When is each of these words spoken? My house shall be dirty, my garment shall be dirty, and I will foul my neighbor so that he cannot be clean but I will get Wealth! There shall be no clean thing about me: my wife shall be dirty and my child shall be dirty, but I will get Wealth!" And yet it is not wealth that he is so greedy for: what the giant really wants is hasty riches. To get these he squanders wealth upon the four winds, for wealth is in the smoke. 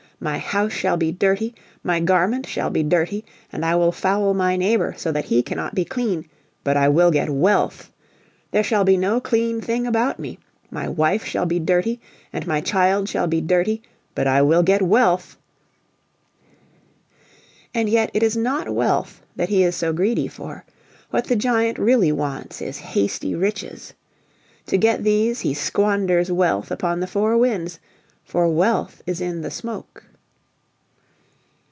My 0.23 0.37
house 0.37 0.71
shall 0.71 0.97
be 0.97 1.11
dirty, 1.11 1.55
my 1.81 1.99
garment 1.99 2.45
shall 2.45 2.69
be 2.69 2.83
dirty, 2.83 3.25
and 3.51 3.65
I 3.65 3.73
will 3.73 3.91
foul 3.91 4.35
my 4.35 4.55
neighbor 4.55 4.93
so 4.95 5.11
that 5.11 5.25
he 5.25 5.41
cannot 5.41 5.73
be 5.73 5.83
clean 5.83 6.29
but 6.63 6.77
I 6.77 6.89
will 6.89 7.09
get 7.09 7.27
Wealth! 7.31 7.91
There 8.51 8.61
shall 8.61 8.83
be 8.83 8.97
no 8.97 9.19
clean 9.19 9.61
thing 9.61 9.87
about 9.87 10.19
me: 10.19 10.37
my 10.69 10.87
wife 10.87 11.25
shall 11.25 11.47
be 11.47 11.57
dirty 11.57 11.99
and 12.31 12.45
my 12.45 12.61
child 12.61 13.09
shall 13.09 13.25
be 13.25 13.41
dirty, 13.41 13.81
but 14.13 14.27
I 14.27 14.43
will 14.43 14.61
get 14.61 14.83
Wealth!" 14.83 15.37
And 17.73 17.89
yet 17.89 18.11
it 18.13 18.21
is 18.21 18.37
not 18.37 18.69
wealth 18.69 19.23
that 19.35 19.49
he 19.49 19.63
is 19.63 19.75
so 19.75 19.91
greedy 19.91 20.27
for: 20.27 20.65
what 21.09 21.25
the 21.25 21.35
giant 21.35 21.79
really 21.79 22.11
wants 22.11 22.61
is 22.61 22.77
hasty 22.77 23.33
riches. 23.33 23.95
To 24.67 24.77
get 24.77 25.03
these 25.03 25.39
he 25.39 25.55
squanders 25.55 26.31
wealth 26.31 26.69
upon 26.69 26.99
the 26.99 27.07
four 27.07 27.35
winds, 27.39 27.79
for 28.23 28.47
wealth 28.47 29.01
is 29.07 29.19
in 29.19 29.41
the 29.41 29.49
smoke. 29.49 30.03